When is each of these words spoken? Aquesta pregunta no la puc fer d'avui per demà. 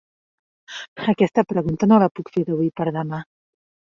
Aquesta 1.11 1.43
pregunta 1.53 1.89
no 1.91 1.99
la 2.05 2.07
puc 2.21 2.31
fer 2.37 2.45
d'avui 2.47 2.71
per 2.81 2.89
demà. 2.99 3.21